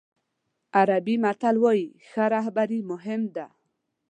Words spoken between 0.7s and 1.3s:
عربي